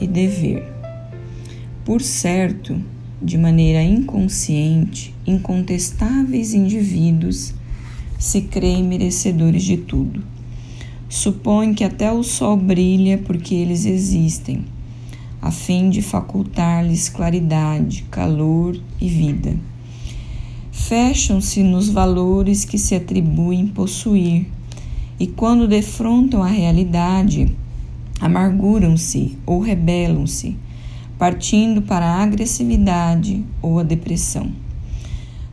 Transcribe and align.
e 0.00 0.06
dever. 0.06 0.62
Por 1.84 2.00
certo, 2.02 2.80
de 3.20 3.38
maneira 3.38 3.82
inconsciente, 3.82 5.14
incontestáveis 5.26 6.52
indivíduos 6.52 7.54
se 8.18 8.42
creem 8.42 8.82
merecedores 8.82 9.62
de 9.62 9.76
tudo. 9.76 10.22
Supõem 11.08 11.74
que 11.74 11.84
até 11.84 12.10
o 12.12 12.22
sol 12.22 12.56
brilha 12.56 13.18
porque 13.18 13.54
eles 13.54 13.86
existem, 13.86 14.64
a 15.40 15.50
fim 15.50 15.90
de 15.90 16.02
facultar-lhes 16.02 17.08
claridade, 17.08 18.04
calor 18.10 18.78
e 19.00 19.08
vida. 19.08 19.56
Fecham-se 20.72 21.62
nos 21.62 21.88
valores 21.88 22.64
que 22.64 22.78
se 22.78 22.94
atribuem 22.94 23.66
possuir, 23.66 24.46
e 25.18 25.26
quando 25.26 25.68
defrontam 25.68 26.42
a 26.42 26.48
realidade, 26.48 27.54
amarguram-se 28.20 29.36
ou 29.44 29.60
rebelam-se, 29.60 30.56
partindo 31.18 31.82
para 31.82 32.06
a 32.06 32.22
agressividade 32.22 33.44
ou 33.60 33.78
a 33.78 33.82
depressão. 33.82 34.50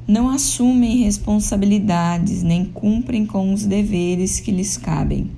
Não 0.07 0.29
assumem 0.29 1.03
responsabilidades 1.03 2.43
nem 2.43 2.65
cumprem 2.65 3.25
com 3.25 3.53
os 3.53 3.65
deveres 3.65 4.39
que 4.39 4.51
lhes 4.51 4.77
cabem. 4.77 5.31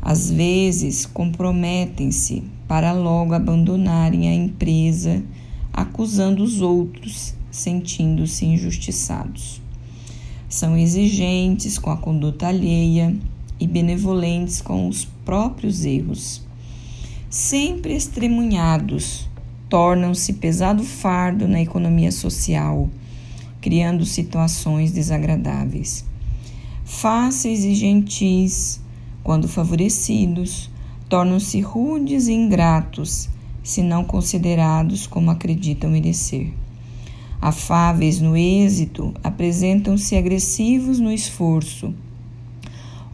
Às 0.00 0.30
vezes, 0.30 1.04
comprometem-se 1.04 2.42
para 2.66 2.92
logo 2.92 3.34
abandonarem 3.34 4.28
a 4.28 4.34
empresa, 4.34 5.22
acusando 5.72 6.42
os 6.42 6.60
outros, 6.60 7.34
sentindo-se 7.50 8.46
injustiçados. 8.46 9.60
São 10.48 10.76
exigentes 10.76 11.78
com 11.78 11.90
a 11.90 11.96
conduta 11.96 12.46
alheia 12.46 13.14
e 13.62 13.66
benevolentes 13.66 14.60
com 14.60 14.88
os 14.88 15.04
próprios 15.24 15.84
erros. 15.84 16.42
Sempre 17.30 17.94
estremunhados, 17.94 19.28
tornam-se 19.68 20.32
pesado 20.32 20.82
fardo 20.82 21.46
na 21.46 21.62
economia 21.62 22.10
social, 22.10 22.90
criando 23.60 24.04
situações 24.04 24.90
desagradáveis. 24.90 26.04
Fáceis 26.84 27.62
e 27.64 27.72
gentis, 27.76 28.80
quando 29.22 29.46
favorecidos, 29.46 30.68
tornam-se 31.08 31.60
rudes 31.60 32.26
e 32.26 32.32
ingratos, 32.32 33.28
se 33.62 33.80
não 33.80 34.02
considerados 34.02 35.06
como 35.06 35.30
acreditam 35.30 35.88
merecer. 35.88 36.52
Afáveis 37.40 38.20
no 38.20 38.36
êxito, 38.36 39.14
apresentam-se 39.22 40.16
agressivos 40.16 40.98
no 40.98 41.12
esforço 41.12 41.94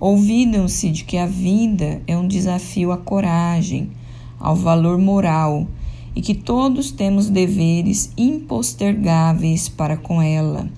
Olvidam-se 0.00 0.90
de 0.90 1.04
que 1.04 1.18
a 1.18 1.26
vida 1.26 2.00
é 2.06 2.16
um 2.16 2.28
desafio 2.28 2.92
à 2.92 2.96
coragem, 2.96 3.90
ao 4.38 4.54
valor 4.54 4.96
moral 4.96 5.66
e 6.14 6.22
que 6.22 6.34
todos 6.34 6.92
temos 6.92 7.28
deveres 7.28 8.12
impostergáveis 8.16 9.68
para 9.68 9.96
com 9.96 10.22
ela, 10.22 10.68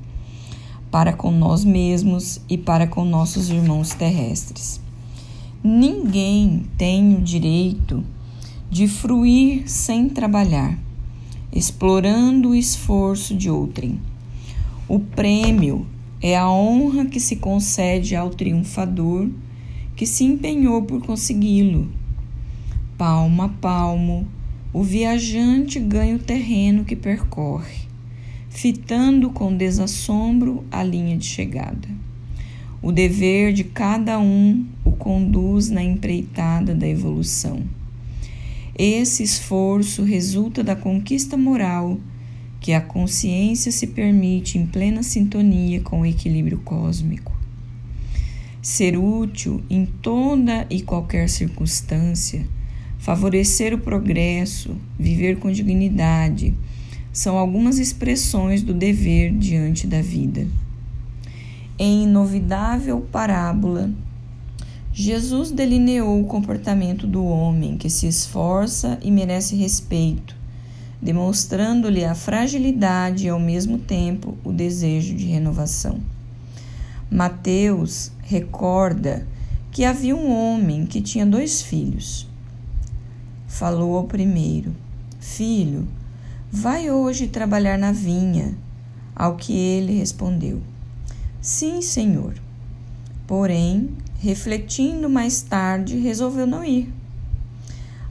para 0.91 1.13
com 1.13 1.31
nós 1.31 1.65
mesmos 1.65 2.41
e 2.49 2.57
para 2.57 2.87
com 2.87 3.05
nossos 3.05 3.51
irmãos 3.51 3.91
terrestres. 3.91 4.81
Ninguém 5.63 6.65
tem 6.79 7.15
o 7.15 7.21
direito 7.21 8.03
de 8.71 8.89
fruir 8.89 9.69
sem 9.69 10.09
trabalhar, 10.09 10.79
explorando 11.53 12.51
o 12.51 12.55
esforço 12.55 13.35
de 13.35 13.51
outrem. 13.51 14.01
O 14.89 14.99
prêmio 14.99 15.87
é 16.23 16.37
a 16.37 16.51
honra 16.51 17.07
que 17.07 17.19
se 17.19 17.37
concede 17.37 18.15
ao 18.15 18.31
triunfador 18.31 19.29
que 19.97 20.07
se 20.07 20.25
empenhou 20.25 20.83
por 20.83 21.05
consegui-lo. 21.05 21.91
Palmo 22.97 23.43
a 23.43 23.49
palmo, 23.49 24.27
o 24.73 24.83
viajante 24.83 25.79
ganha 25.79 26.17
o 26.17 26.19
terreno 26.19 26.85
que 26.85 26.97
percorre, 26.97 27.83
fitando 28.49 29.31
com 29.31 29.55
desassombro 29.55 30.65
a 30.71 30.83
linha 30.83 31.17
de 31.17 31.27
chegada. 31.27 31.89
O 32.83 32.91
dever 32.91 33.53
de 33.53 33.65
cada 33.65 34.19
um 34.19 34.65
o 34.85 34.93
conduz 34.93 35.69
na 35.69 35.83
empreitada 35.83 36.75
da 36.75 36.89
evolução. 36.89 37.63
Esse 38.75 39.23
esforço 39.23 40.03
resulta 40.03 40.65
da 40.65 40.75
conquista 40.75 41.37
moral 41.37 41.99
que 42.61 42.75
a 42.75 42.81
consciência 42.81 43.73
se 43.73 43.87
permite 43.87 44.59
em 44.59 44.67
plena 44.67 45.03
sintonia 45.03 45.81
com 45.81 46.03
o 46.03 46.07
equilíbrio 46.07 46.59
cósmico. 46.59 47.33
Ser 48.61 48.99
útil 48.99 49.63
em 49.71 49.87
toda 49.87 50.67
e 50.69 50.83
qualquer 50.83 51.31
circunstância, 51.31 52.47
favorecer 52.99 53.73
o 53.73 53.79
progresso, 53.79 54.77
viver 54.99 55.39
com 55.39 55.51
dignidade, 55.51 56.55
são 57.11 57.39
algumas 57.39 57.79
expressões 57.79 58.63
do 58.63 58.75
dever 58.75 59.33
diante 59.33 59.87
da 59.87 60.03
vida. 60.03 60.47
Em 61.79 62.03
inovidável 62.03 63.01
parábola, 63.01 63.91
Jesus 64.93 65.51
delineou 65.51 66.21
o 66.21 66.27
comportamento 66.27 67.07
do 67.07 67.25
homem 67.25 67.79
que 67.79 67.89
se 67.89 68.07
esforça 68.07 68.99
e 69.03 69.11
merece 69.11 69.57
respeito, 69.57 70.37
demonstrando-lhe 71.01 72.05
a 72.05 72.15
fragilidade 72.15 73.27
e 73.27 73.29
ao 73.29 73.41
mesmo 73.41 73.79
tempo 73.79 74.37
o 74.45 74.53
desejo 74.53 75.15
de 75.15 75.27
renovação. 75.27 76.01
Mateus 77.11 78.13
recorda 78.23 79.27
que 79.73 79.85
havia 79.85 80.15
um 80.15 80.31
homem 80.31 80.87
que 80.87 81.01
tinha 81.01 81.25
dois 81.25 81.63
filhos. 81.63 82.29
Falou 83.49 83.97
ao 83.97 84.05
primeiro: 84.05 84.75
Filho, 85.19 85.89
vai 86.51 86.91
hoje 86.91 87.27
trabalhar 87.27 87.79
na 87.79 87.93
vinha. 87.93 88.55
Ao 89.15 89.37
que 89.37 89.53
ele 89.53 89.99
respondeu: 89.99 90.61
Sim, 91.41 91.83
senhor. 91.83 92.35
Porém, 93.27 93.91
refletindo 94.19 95.09
mais 95.09 95.43
tarde, 95.43 95.99
resolveu 95.99 96.47
não 96.47 96.65
ir. 96.65 96.93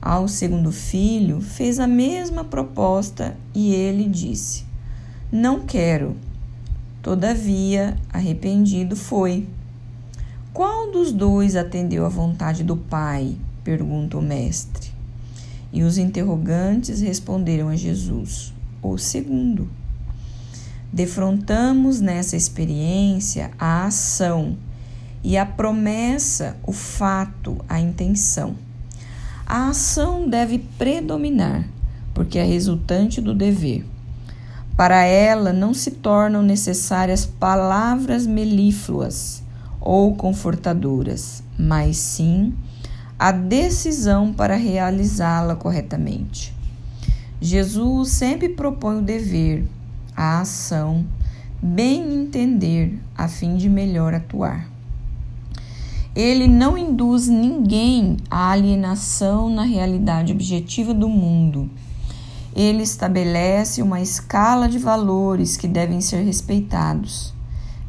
Ao 0.02 0.30
segundo 0.30 0.72
filho, 0.72 1.42
fez 1.42 1.78
a 1.78 1.86
mesma 1.86 2.46
proposta 2.46 3.36
e 3.54 3.74
ele 3.74 4.08
disse: 4.08 4.64
Não 5.30 5.60
quero. 5.60 6.16
Todavia, 7.02 7.98
arrependido 8.12 8.96
foi. 8.96 9.48
Qual 10.54 10.92
dos 10.92 11.12
dois 11.12 11.56
atendeu 11.56 12.06
à 12.06 12.10
vontade 12.10 12.64
do 12.64 12.78
pai? 12.78 13.36
pergunta 13.64 14.18
o 14.18 14.22
mestre. 14.22 14.90
E 15.72 15.84
os 15.84 15.98
interrogantes 15.98 17.02
responderam 17.02 17.68
a 17.68 17.76
Jesus: 17.76 18.54
O 18.82 18.98
segundo. 18.98 19.70
Defrontamos 20.92 22.00
nessa 22.00 22.38
experiência 22.38 23.52
a 23.60 23.86
ação 23.86 24.58
e 25.24 25.38
a 25.38 25.46
promessa, 25.46 26.58
o 26.66 26.72
fato, 26.72 27.58
a 27.68 27.80
intenção. 27.80 28.56
A 29.52 29.70
ação 29.70 30.30
deve 30.30 30.60
predominar, 30.78 31.68
porque 32.14 32.38
é 32.38 32.44
resultante 32.44 33.20
do 33.20 33.34
dever. 33.34 33.84
Para 34.78 35.04
ela 35.06 35.52
não 35.52 35.74
se 35.74 35.90
tornam 35.90 36.44
necessárias 36.44 37.26
palavras 37.26 38.28
melífluas 38.28 39.42
ou 39.82 40.14
confortadoras, 40.14 41.42
mas 41.58 41.98
sim 41.98 42.54
a 43.18 43.32
decisão 43.32 44.32
para 44.32 44.56
realizá-la 44.56 45.56
corretamente. 45.56 46.54
Jesus 47.42 48.10
sempre 48.10 48.50
propõe 48.50 49.00
o 49.00 49.02
dever, 49.02 49.66
a 50.16 50.42
ação, 50.42 51.04
bem 51.60 52.14
entender, 52.14 53.00
a 53.18 53.28
fim 53.28 53.58
de 53.58 53.68
melhor 53.68 54.14
atuar. 54.14 54.70
Ele 56.16 56.48
não 56.48 56.78
induz 56.78 57.28
ninguém 57.28 58.18
à 58.30 58.50
alienação 58.52 59.50
na 59.50 59.64
realidade 59.64 60.34
objetiva 60.34 60.94
do 60.94 61.08
mundo. 61.08 61.70
Ele 62.56 62.82
estabelece 62.82 63.82
uma 63.82 64.02
escala 64.02 64.68
de 64.68 64.80
valores 64.80 65.56
que 65.56 65.68
devem 65.68 66.02
ser 66.02 66.24
respeitados, 66.24 67.34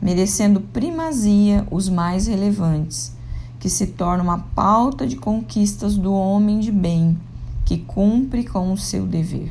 merecendo 0.03 0.61
primazia 0.61 1.67
os 1.71 1.89
mais 1.89 2.27
relevantes, 2.27 3.13
que 3.59 3.71
se 3.71 3.87
tornam 3.87 4.31
a 4.31 4.39
pauta 4.39 5.07
de 5.07 5.17
conquistas 5.17 5.97
do 5.97 6.13
homem 6.13 6.61
de 6.61 6.71
bem, 6.71 7.19
que 7.65 7.79
cumpre 7.79 8.45
com 8.45 8.73
o 8.73 8.77
seu 8.77 9.07
dever. 9.07 9.51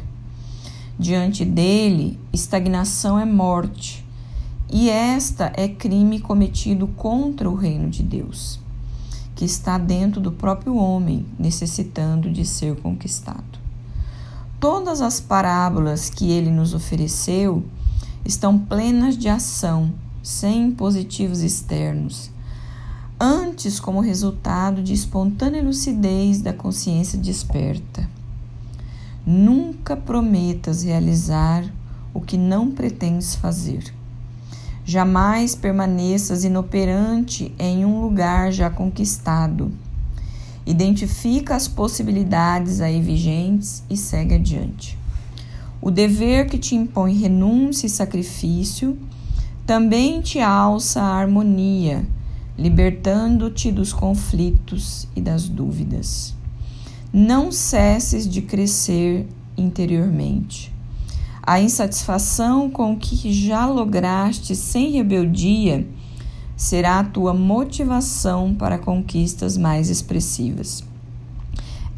Diante 0.98 1.44
dele, 1.44 2.20
estagnação 2.32 3.18
é 3.18 3.26
morte, 3.26 4.06
e 4.72 4.90
esta 4.90 5.52
é 5.56 5.68
crime 5.68 6.20
cometido 6.20 6.88
contra 6.88 7.50
o 7.50 7.56
reino 7.56 7.90
de 7.90 8.04
Deus, 8.04 8.60
que 9.36 9.44
está 9.44 9.78
dentro 9.78 10.22
do 10.22 10.32
próprio 10.32 10.76
homem, 10.76 11.26
necessitando 11.40 12.30
de 12.30 12.46
ser 12.46 12.76
conquistado. 12.76 13.60
Todas 14.60 15.02
as 15.02 15.20
parábolas 15.20 16.10
que 16.10 16.30
ele 16.30 16.52
nos 16.52 16.74
ofereceu 16.74 17.64
estão 18.24 18.60
plenas 18.60 19.18
de 19.18 19.28
ação, 19.28 19.92
sem 20.22 20.70
positivos 20.70 21.42
externos, 21.42 22.30
antes 23.20 23.80
como 23.80 24.02
resultado 24.02 24.84
de 24.84 24.94
espontânea 24.94 25.64
lucidez 25.64 26.42
da 26.42 26.54
consciência 26.54 27.18
desperta. 27.18 28.08
Nunca 29.26 29.98
prometas 29.98 30.84
realizar 30.84 31.64
o 32.14 32.22
que 32.22 32.38
não 32.38 32.70
pretendes 32.70 33.34
fazer. 33.34 33.99
Jamais 34.90 35.54
permaneças 35.54 36.44
inoperante 36.44 37.54
em 37.60 37.86
um 37.86 38.02
lugar 38.02 38.52
já 38.52 38.72
conquistado. 38.72 39.72
Identifica 40.66 41.56
as 41.56 41.68
possibilidades 41.68 42.82
aí 42.82 43.00
vigentes 43.00 43.84
e 43.88 43.96
segue 43.96 44.34
adiante. 44.34 44.98
O 45.80 45.92
dever 45.92 46.48
que 46.48 46.58
te 46.58 46.74
impõe 46.74 47.14
renúncia 47.14 47.86
e 47.86 47.90
sacrifício 47.90 48.98
também 49.64 50.22
te 50.22 50.40
alça 50.40 51.00
a 51.00 51.20
harmonia, 51.20 52.04
libertando-te 52.58 53.72
dos 53.72 53.94
conflitos 53.94 55.08
e 55.16 55.22
das 55.22 55.48
dúvidas. 55.48 56.34
Não 57.14 57.52
cesses 57.52 58.28
de 58.28 58.42
crescer 58.42 59.28
interiormente. 59.56 60.79
A 61.50 61.60
insatisfação 61.60 62.70
com 62.70 62.94
o 62.94 62.96
que 62.96 63.34
já 63.34 63.66
lograste 63.66 64.56
sem 64.56 64.92
rebeldia 64.92 65.88
será 66.56 67.00
a 67.00 67.04
tua 67.04 67.34
motivação 67.34 68.54
para 68.54 68.78
conquistas 68.78 69.58
mais 69.58 69.90
expressivas. 69.90 70.84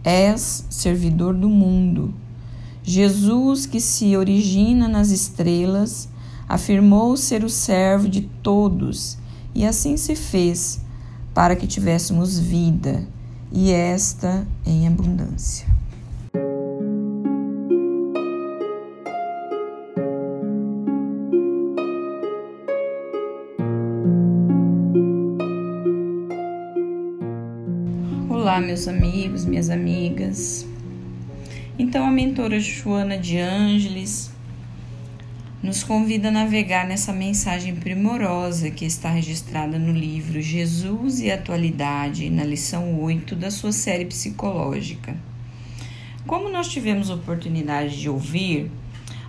És 0.06 0.66
servidor 0.70 1.34
do 1.34 1.50
mundo. 1.50 2.14
Jesus, 2.82 3.66
que 3.66 3.82
se 3.82 4.16
origina 4.16 4.88
nas 4.88 5.10
estrelas, 5.10 6.08
afirmou 6.48 7.18
ser 7.18 7.44
o 7.44 7.50
servo 7.50 8.08
de 8.08 8.22
todos, 8.22 9.18
e 9.54 9.66
assim 9.66 9.98
se 9.98 10.16
fez, 10.16 10.80
para 11.34 11.58
que 11.58 11.68
tivéssemos 11.68 12.40
vida, 12.40 13.06
e 13.52 13.70
esta 13.70 14.48
em 14.66 14.88
abundância. 14.88 15.81
Olá, 28.52 28.60
meus 28.60 28.86
amigos, 28.86 29.46
minhas 29.46 29.70
amigas. 29.70 30.68
Então, 31.80 32.06
a 32.06 32.12
mentora 32.12 32.60
Joana 32.60 33.18
de 33.18 33.38
Ângeles 33.38 34.30
nos 35.64 35.86
convida 35.86 36.28
a 36.28 36.32
navegar 36.32 36.86
nessa 36.86 37.14
mensagem 37.14 37.74
primorosa 37.74 38.70
que 38.70 38.84
está 38.84 39.10
registrada 39.10 39.80
no 39.80 39.94
livro 39.94 40.42
Jesus 40.42 41.22
e 41.22 41.32
Atualidade, 41.32 42.30
na 42.30 42.44
lição 42.44 43.02
8 43.02 43.38
da 43.38 43.50
sua 43.50 43.72
série 43.72 44.04
psicológica. 44.04 45.16
Como 46.28 46.50
nós 46.50 46.68
tivemos 46.68 47.10
oportunidade 47.10 48.02
de 48.02 48.10
ouvir, 48.10 48.70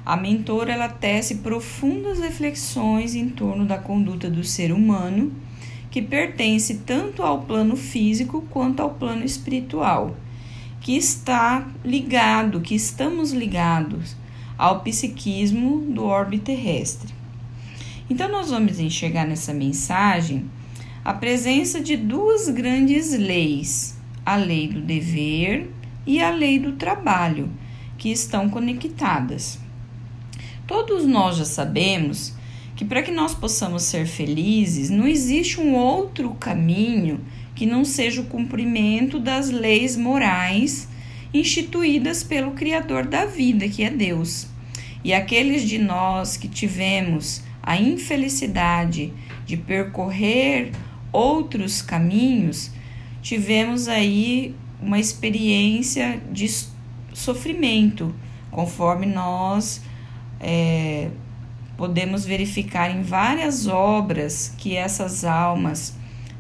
a 0.05 0.17
mentora 0.17 0.73
ela 0.73 0.89
tece 0.89 1.37
profundas 1.37 2.19
reflexões 2.19 3.15
em 3.15 3.29
torno 3.29 3.65
da 3.65 3.79
conduta 3.79 4.29
do 4.29 4.43
ser 4.43 4.73
humano 4.73 5.31
que 5.93 6.01
pertence 6.01 6.79
tanto 6.87 7.23
ao 7.23 7.43
plano 7.43 7.77
físico 7.77 8.43
quanto 8.49 8.81
ao 8.81 8.95
plano 8.95 9.27
espiritual, 9.27 10.17
que 10.81 10.97
está 10.97 11.69
ligado, 11.85 12.63
que 12.63 12.75
estamos 12.75 13.33
ligados 13.33 14.17
ao 14.57 14.81
psiquismo 14.81 15.83
do 15.93 16.05
orbe 16.05 16.39
terrestre. 16.39 17.13
Então, 18.09 18.27
nós 18.27 18.49
vamos 18.49 18.81
enxergar 18.81 19.27
nessa 19.27 19.53
mensagem 19.53 20.47
a 21.05 21.13
presença 21.13 21.79
de 21.79 21.95
duas 21.95 22.49
grandes 22.49 23.13
leis, 23.13 23.99
a 24.25 24.37
lei 24.37 24.69
do 24.69 24.81
dever 24.81 25.71
e 26.07 26.23
a 26.23 26.31
lei 26.31 26.59
do 26.59 26.73
trabalho, 26.73 27.51
que 27.99 28.11
estão 28.11 28.49
conectadas. 28.49 29.59
Todos 30.67 31.05
nós 31.05 31.37
já 31.37 31.45
sabemos 31.45 32.35
que 32.83 32.89
para 32.89 33.01
que 33.01 33.13
nós 33.13 33.33
possamos 33.33 33.85
ser 33.85 34.09
felizes, 34.09 34.91
não 34.91 35.07
existe 35.07 35.61
um 35.61 35.77
outro 35.77 36.35
caminho 36.35 37.21
que 37.55 37.65
não 37.65 37.85
seja 37.85 38.21
o 38.21 38.27
cumprimento 38.27 39.21
das 39.21 39.51
leis 39.51 39.97
morais 39.97 40.89
instituídas 41.33 42.25
pelo 42.25 42.51
Criador 42.51 43.07
da 43.07 43.25
vida, 43.25 43.69
que 43.69 43.85
é 43.85 43.91
Deus. 43.91 44.49
E 45.05 45.15
aqueles 45.15 45.63
de 45.63 45.79
nós 45.79 46.37
que 46.37 46.49
tivemos 46.49 47.45
a 47.63 47.77
infelicidade 47.77 49.13
de 49.47 49.57
percorrer 49.57 50.73
outros 51.13 51.81
caminhos, 51.81 52.73
tivemos 53.23 53.87
aí 53.87 54.57
uma 54.81 54.99
experiência 54.99 56.21
de 56.33 56.51
sofrimento, 57.13 58.13
conforme 58.51 59.07
nós 59.07 59.81
é, 60.41 61.11
podemos 61.83 62.25
verificar 62.25 62.93
em 62.93 63.03
várias 63.03 63.67
obras 63.67 64.55
que 64.57 64.77
essas 64.77 65.25
almas 65.25 65.93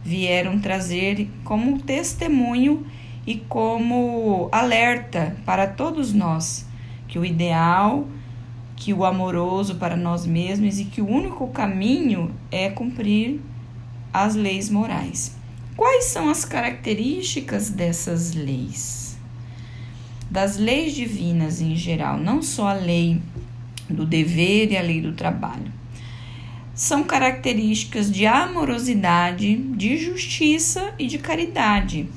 vieram 0.04 0.60
trazer 0.60 1.28
como 1.42 1.82
testemunho 1.82 2.86
e 3.26 3.38
como 3.48 4.48
alerta 4.52 5.36
para 5.44 5.66
todos 5.66 6.12
nós 6.12 6.64
que 7.08 7.18
o 7.18 7.24
ideal, 7.24 8.06
que 8.76 8.94
o 8.94 9.04
amoroso 9.04 9.74
para 9.74 9.96
nós 9.96 10.24
mesmos 10.24 10.78
e 10.78 10.84
que 10.84 11.02
o 11.02 11.08
único 11.08 11.48
caminho 11.48 12.32
é 12.48 12.70
cumprir 12.70 13.40
as 14.12 14.36
leis 14.36 14.70
morais. 14.70 15.36
Quais 15.76 16.04
são 16.04 16.30
as 16.30 16.44
características 16.44 17.68
dessas 17.68 18.32
leis? 18.32 19.18
Das 20.30 20.56
leis 20.56 20.94
divinas 20.94 21.60
em 21.60 21.74
geral, 21.74 22.16
não 22.16 22.40
só 22.40 22.68
a 22.68 22.74
lei 22.74 23.20
do 23.88 24.04
dever 24.06 24.72
e 24.72 24.76
a 24.76 24.82
lei 24.82 25.00
do 25.00 25.12
trabalho. 25.12 25.72
São 26.74 27.04
características 27.04 28.10
de 28.10 28.26
amorosidade, 28.26 29.56
de 29.56 29.96
justiça 29.98 30.94
e 30.98 31.06
de 31.06 31.18
caridade, 31.18 32.08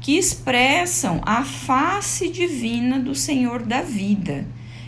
que 0.00 0.18
expressam 0.18 1.20
a 1.24 1.44
face 1.44 2.28
divina 2.28 2.98
do 2.98 3.14
Senhor 3.14 3.62
da 3.62 3.82
vida, 3.82 4.46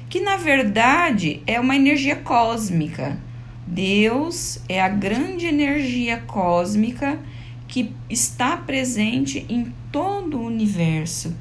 que 0.08 0.20
na 0.20 0.36
verdade 0.36 1.40
é 1.46 1.60
uma 1.60 1.76
energia 1.76 2.16
cósmica. 2.16 3.18
Deus 3.66 4.58
é 4.68 4.80
a 4.80 4.88
grande 4.88 5.46
energia 5.46 6.18
cósmica 6.26 7.20
que 7.68 7.92
está 8.08 8.56
presente 8.56 9.46
em 9.48 9.72
todo 9.92 10.38
o 10.38 10.46
universo. 10.46 11.36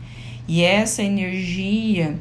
E 0.48 0.64
essa 0.64 1.02
energia 1.02 2.20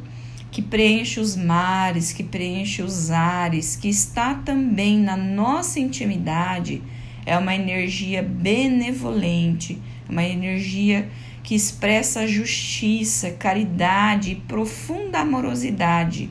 que 0.59 0.63
preenche 0.63 1.21
os 1.21 1.37
mares, 1.37 2.13
que 2.13 2.25
preenche 2.25 2.83
os 2.83 3.13
ares, 3.13 3.77
que 3.77 3.89
está 3.89 4.35
também 4.35 4.99
na 4.99 5.17
nossa 5.17 5.79
intimidade, 5.79 6.83
é 7.25 7.39
uma 7.39 7.55
energia 7.55 8.25
benevolente, 8.25 9.79
uma 10.09 10.25
energia 10.25 11.09
que 11.45 11.55
expressa 11.55 12.27
justiça, 12.27 13.31
caridade 13.31 14.33
e 14.33 14.35
profunda 14.35 15.21
amorosidade. 15.21 16.29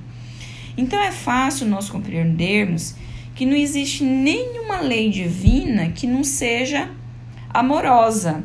Então 0.78 1.02
é 1.02 1.14
fácil 1.14 1.66
nós 1.66 1.90
compreendermos 1.90 2.96
que 3.34 3.46
não 3.46 3.56
existe 3.56 4.04
nenhuma 4.04 4.82
lei 4.82 5.10
divina 5.10 5.88
que 5.92 6.06
não 6.06 6.26
seja 6.26 6.92
amorosa. 7.50 8.44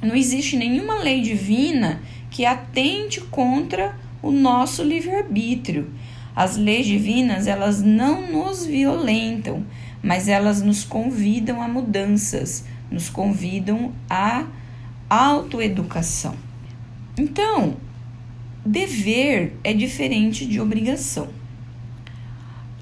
Não 0.00 0.14
existe 0.14 0.56
nenhuma 0.56 1.00
lei 1.00 1.20
divina 1.20 2.00
que 2.30 2.46
atente 2.46 3.20
contra 3.22 4.05
o 4.26 4.32
nosso 4.32 4.82
livre-arbítrio. 4.82 5.90
As 6.34 6.56
leis 6.56 6.86
divinas, 6.86 7.46
elas 7.46 7.82
não 7.82 8.30
nos 8.30 8.66
violentam, 8.66 9.64
mas 10.02 10.28
elas 10.28 10.60
nos 10.60 10.84
convidam 10.84 11.62
a 11.62 11.68
mudanças, 11.68 12.64
nos 12.90 13.08
convidam 13.08 13.92
a 14.10 14.46
autoeducação. 15.08 16.34
Então, 17.16 17.76
dever 18.64 19.56
é 19.64 19.72
diferente 19.72 20.44
de 20.44 20.60
obrigação. 20.60 21.28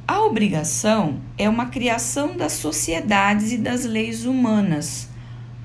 A 0.07 0.21
obrigação 0.23 1.21
é 1.39 1.49
uma 1.49 1.67
criação 1.67 2.37
das 2.37 2.53
sociedades 2.53 3.53
e 3.53 3.59
das 3.59 3.85
leis 3.85 4.27
humanas, 4.27 5.09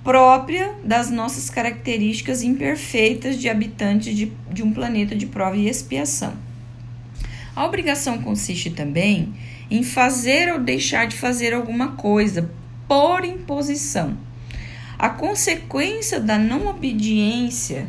própria 0.03 0.75
das 0.84 1.10
nossas 1.10 1.50
características 1.50 2.41
imperfeitas 2.44 3.38
de 3.38 3.50
habitantes 3.50 4.15
de, 4.15 4.32
de 4.51 4.63
um 4.63 4.72
planeta 4.72 5.15
de 5.15 5.25
prova 5.25 5.58
e 5.58 5.68
expiação. 5.68 6.34
A 7.56 7.65
obrigação 7.65 8.20
consiste 8.20 8.70
também 8.70 9.34
em 9.70 9.84
fazer 9.84 10.51
ou 10.51 10.60
deixar 10.60 11.08
de 11.08 11.15
fazer 11.15 11.53
alguma 11.53 11.89
coisa 11.89 12.50
por 12.88 13.24
imposição. 13.25 14.18
A 14.98 15.10
consequência 15.10 16.20
da 16.20 16.38
não 16.38 16.68
obediência 16.68 17.88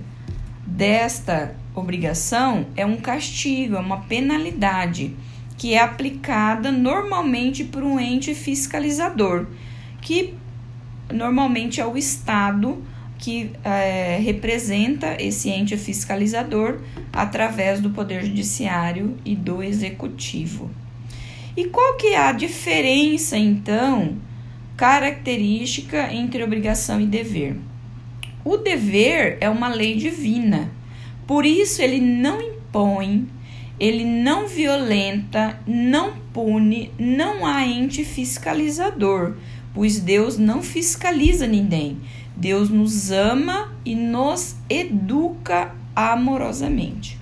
desta 0.66 1.54
obrigação 1.74 2.66
é 2.76 2.84
um 2.84 2.96
castigo, 2.96 3.76
é 3.76 3.80
uma 3.80 4.00
penalidade 4.02 5.16
que 5.56 5.74
é 5.74 5.78
aplicada 5.78 6.70
normalmente 6.70 7.64
por 7.64 7.82
um 7.82 7.98
ente 7.98 8.34
fiscalizador, 8.34 9.46
que 10.00 10.34
normalmente 11.12 11.80
é 11.80 11.86
o 11.86 11.96
Estado 11.96 12.82
que 13.18 13.50
é, 13.62 14.18
representa 14.22 15.16
esse 15.22 15.50
ente 15.50 15.76
fiscalizador 15.76 16.80
através 17.12 17.80
do 17.80 17.90
Poder 17.90 18.24
Judiciário 18.24 19.16
e 19.24 19.36
do 19.36 19.62
Executivo. 19.62 20.70
E 21.56 21.66
qual 21.66 21.96
que 21.96 22.08
é 22.08 22.18
a 22.18 22.32
diferença, 22.32 23.36
então, 23.36 24.16
característica 24.76 26.12
entre 26.12 26.42
obrigação 26.42 27.00
e 27.00 27.06
dever? 27.06 27.56
O 28.42 28.56
dever 28.56 29.36
é 29.40 29.50
uma 29.50 29.68
lei 29.68 29.96
divina, 29.96 30.70
por 31.26 31.44
isso 31.44 31.82
ele 31.82 32.00
não 32.00 32.40
impõe, 32.40 33.28
ele 33.78 34.04
não 34.04 34.48
violenta, 34.48 35.60
não 35.66 36.14
pune, 36.32 36.90
não 36.98 37.44
há 37.44 37.66
ente 37.66 38.02
fiscalizador, 38.02 39.34
pois 39.74 40.00
Deus 40.00 40.36
não 40.38 40.62
fiscaliza 40.62 41.46
ninguém. 41.46 41.98
Deus 42.36 42.70
nos 42.70 43.10
ama 43.10 43.72
e 43.84 43.94
nos 43.94 44.56
educa 44.68 45.74
amorosamente. 45.94 47.18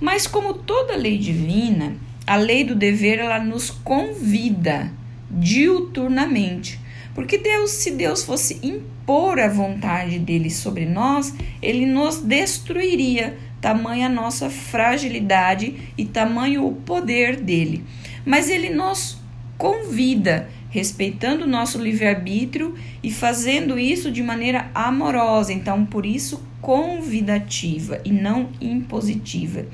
Mas 0.00 0.26
como 0.26 0.54
toda 0.54 0.96
lei 0.96 1.16
divina, 1.16 1.96
a 2.26 2.36
lei 2.36 2.64
do 2.64 2.74
dever 2.74 3.18
ela 3.18 3.38
nos 3.38 3.70
convida 3.70 4.90
diuturnamente. 5.30 6.80
Porque 7.14 7.38
Deus, 7.38 7.70
se 7.70 7.90
Deus 7.90 8.24
fosse 8.24 8.58
impor 8.62 9.38
a 9.38 9.48
vontade 9.48 10.18
dele 10.18 10.50
sobre 10.50 10.86
nós, 10.86 11.34
ele 11.60 11.86
nos 11.86 12.18
destruiria, 12.18 13.38
tamanha 13.60 14.06
a 14.06 14.10
nossa 14.10 14.48
fragilidade 14.48 15.92
e 15.96 16.04
tamanho 16.04 16.66
o 16.66 16.74
poder 16.74 17.36
dele. 17.36 17.84
Mas 18.24 18.48
ele 18.48 18.70
nos 18.70 19.18
convida, 19.58 20.48
respeitando 20.72 21.44
o 21.44 21.48
nosso 21.48 21.78
livre-arbítrio 21.78 22.74
e 23.02 23.12
fazendo 23.12 23.78
isso 23.78 24.10
de 24.10 24.22
maneira 24.22 24.70
amorosa, 24.74 25.52
então 25.52 25.84
por 25.84 26.04
isso 26.04 26.42
convidativa 26.60 28.00
e 28.04 28.10
não 28.10 28.48
impositiva. 28.60 29.66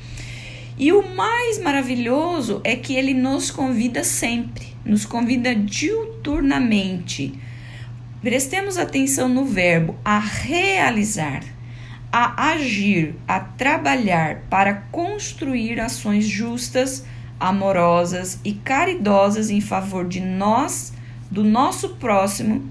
E 0.77 0.93
o 0.93 1.15
mais 1.15 1.59
maravilhoso 1.59 2.61
é 2.65 2.77
que 2.77 2.95
ele 2.95 3.15
nos 3.15 3.51
convida 3.51 4.03
sempre, 4.03 4.67
nos 4.85 5.07
convida 5.07 5.55
diuturnamente. 5.55 7.33
Prestemos 8.21 8.77
atenção 8.77 9.29
no 9.29 9.45
verbo 9.45 9.97
a 10.05 10.19
realizar 10.19 11.43
a 12.13 12.53
agir, 12.53 13.15
a 13.27 13.39
trabalhar 13.39 14.43
para 14.49 14.75
construir 14.91 15.79
ações 15.79 16.27
justas, 16.27 17.05
amorosas 17.39 18.41
e 18.45 18.53
caridosas 18.53 19.51
em 19.51 19.61
favor 19.61 20.07
de 20.07 20.21
nós, 20.21 20.93
do 21.31 21.45
nosso 21.45 21.91
próximo 21.91 22.69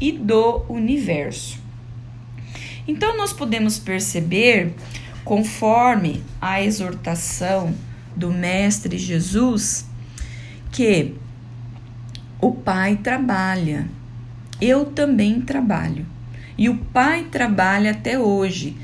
e 0.00 0.12
do 0.12 0.64
universo. 0.68 1.58
Então, 2.86 3.16
nós 3.16 3.32
podemos 3.32 3.78
perceber, 3.78 4.74
conforme 5.24 6.22
a 6.40 6.62
exortação 6.62 7.74
do 8.14 8.30
Mestre 8.30 8.98
Jesus, 8.98 9.86
que 10.70 11.14
o 12.40 12.52
Pai 12.52 12.96
trabalha, 12.96 13.88
eu 14.60 14.84
também 14.84 15.40
trabalho. 15.40 16.04
E 16.58 16.68
o 16.68 16.76
Pai 16.76 17.24
trabalha 17.30 17.92
até 17.92 18.18
hoje, 18.18 18.76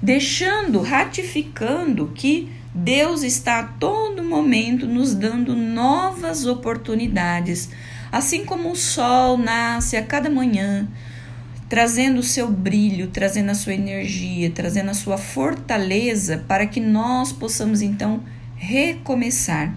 deixando, 0.00 0.80
ratificando 0.80 2.12
que 2.14 2.48
Deus 2.74 3.22
está 3.22 3.60
a 3.60 3.64
todo 3.64 4.22
momento 4.22 4.86
nos 4.86 5.14
dando 5.14 5.56
novas 5.56 6.46
oportunidades, 6.46 7.70
assim 8.12 8.44
como 8.44 8.70
o 8.70 8.76
sol 8.76 9.38
nasce 9.38 9.96
a 9.96 10.02
cada 10.02 10.28
manhã, 10.28 10.86
trazendo 11.68 12.20
o 12.20 12.22
seu 12.22 12.50
brilho, 12.50 13.08
trazendo 13.08 13.50
a 13.50 13.54
sua 13.54 13.74
energia, 13.74 14.50
trazendo 14.50 14.90
a 14.90 14.94
sua 14.94 15.18
fortaleza 15.18 16.44
para 16.46 16.66
que 16.66 16.80
nós 16.80 17.32
possamos 17.32 17.82
então 17.82 18.22
recomeçar, 18.56 19.74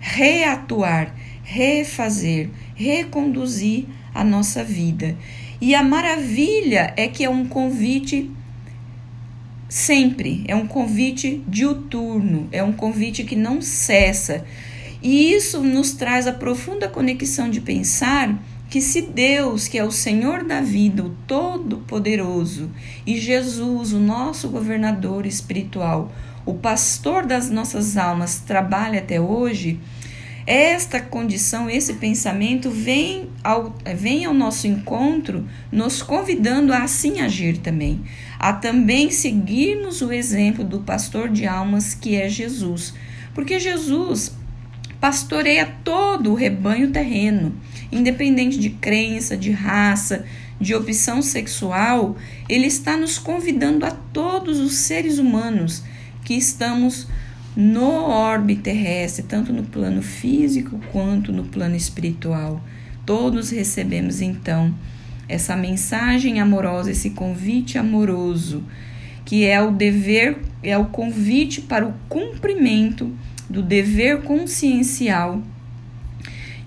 reatuar, 0.00 1.14
refazer, 1.42 2.50
reconduzir 2.74 3.86
a 4.14 4.24
nossa 4.24 4.62
vida. 4.64 5.16
E 5.60 5.74
a 5.74 5.82
maravilha 5.82 6.92
é 6.96 7.08
que 7.08 7.24
é 7.24 7.30
um 7.30 7.46
convite 7.46 8.30
sempre, 9.68 10.44
é 10.46 10.54
um 10.54 10.66
convite 10.66 11.42
diuturno, 11.48 12.48
é 12.52 12.62
um 12.62 12.72
convite 12.72 13.24
que 13.24 13.36
não 13.36 13.60
cessa. 13.60 14.44
E 15.02 15.32
isso 15.32 15.62
nos 15.62 15.92
traz 15.92 16.26
a 16.26 16.32
profunda 16.32 16.88
conexão 16.88 17.50
de 17.50 17.60
pensar 17.60 18.38
que 18.70 18.80
se 18.80 19.02
Deus, 19.02 19.68
que 19.68 19.78
é 19.78 19.84
o 19.84 19.92
Senhor 19.92 20.44
da 20.44 20.60
vida, 20.60 21.04
o 21.04 21.10
Todo-Poderoso, 21.26 22.70
e 23.06 23.18
Jesus, 23.18 23.92
o 23.92 24.00
nosso 24.00 24.48
governador 24.48 25.26
espiritual, 25.26 26.10
o 26.44 26.54
pastor 26.54 27.24
das 27.24 27.50
nossas 27.50 27.96
almas, 27.96 28.40
trabalha 28.40 28.98
até 28.98 29.20
hoje, 29.20 29.78
esta 30.46 31.00
condição, 31.00 31.70
esse 31.70 31.94
pensamento 31.94 32.70
vem 32.70 33.28
ao, 33.44 33.76
vem 33.94 34.24
ao 34.24 34.32
nosso 34.32 34.66
encontro, 34.66 35.46
nos 35.70 36.02
convidando 36.02 36.72
a 36.72 36.78
assim 36.78 37.20
agir 37.20 37.58
também, 37.58 38.00
a 38.38 38.54
também 38.54 39.10
seguirmos 39.10 40.00
o 40.00 40.10
exemplo 40.10 40.64
do 40.64 40.80
pastor 40.80 41.28
de 41.28 41.46
almas 41.46 41.94
que 41.94 42.16
é 42.16 42.28
Jesus, 42.28 42.94
porque 43.34 43.60
Jesus 43.60 44.34
pastoreia 44.98 45.70
todo 45.84 46.32
o 46.32 46.34
rebanho 46.34 46.90
terreno, 46.90 47.54
independente 47.92 48.58
de 48.58 48.70
crença, 48.70 49.36
de 49.36 49.50
raça, 49.50 50.24
de 50.58 50.74
opção 50.74 51.20
sexual, 51.20 52.16
ele 52.48 52.66
está 52.66 52.96
nos 52.96 53.18
convidando 53.18 53.84
a 53.84 53.90
todos 53.90 54.58
os 54.58 54.72
seres 54.74 55.18
humanos 55.18 55.82
que 56.24 56.34
estamos 56.34 57.06
no 57.54 57.90
orbe 57.90 58.56
terrestre, 58.56 59.24
tanto 59.24 59.52
no 59.52 59.64
plano 59.64 60.00
físico 60.00 60.80
quanto 60.90 61.32
no 61.32 61.44
plano 61.44 61.76
espiritual. 61.76 62.62
Todos 63.06 63.50
recebemos 63.50 64.20
então 64.20 64.74
essa 65.28 65.56
mensagem 65.56 66.40
amorosa, 66.40 66.90
esse 66.90 67.10
convite 67.10 67.78
amoroso, 67.78 68.62
que 69.24 69.44
é 69.44 69.60
o 69.62 69.70
dever, 69.70 70.38
é 70.62 70.76
o 70.76 70.86
convite 70.86 71.62
para 71.62 71.86
o 71.86 71.94
cumprimento 72.08 73.12
do 73.48 73.62
dever 73.62 74.22
consciencial 74.22 75.42